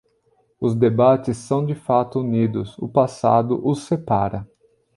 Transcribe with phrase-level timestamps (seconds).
[0.59, 4.47] Os debates são de fato unidos; o passado os separa.